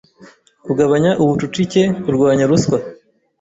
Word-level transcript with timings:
kugabanya 0.65 1.11
ubucucike 1.23 1.81
kurwanya 2.03 2.43
ruswa 2.51 2.77